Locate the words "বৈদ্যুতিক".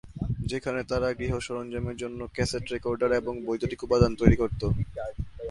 3.45-3.79